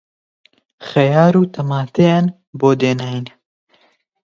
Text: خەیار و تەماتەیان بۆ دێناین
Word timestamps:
خەیار 0.87 1.33
و 1.41 1.49
تەماتەیان 1.53 2.25
بۆ 2.59 2.69
دێناین 2.79 3.25